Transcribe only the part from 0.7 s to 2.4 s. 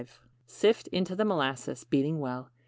into the molasses, beating